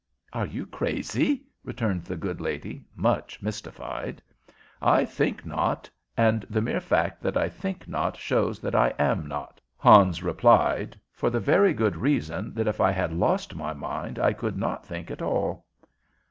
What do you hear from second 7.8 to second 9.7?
not shows that I am not,"